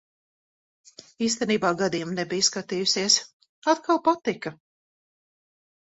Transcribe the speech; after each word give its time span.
Īstenībā 1.25 1.71
gadiem 1.83 2.15
nebiju 2.21 2.47
skatījusies. 2.49 3.19
Atkal 3.75 4.01
patika. 4.09 4.57